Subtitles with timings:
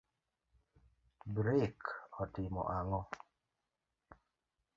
[1.35, 1.79] Brek
[2.23, 3.07] otimo ango'?